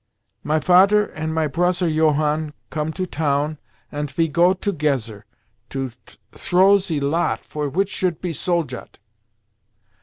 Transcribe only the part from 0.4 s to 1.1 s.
"My Fater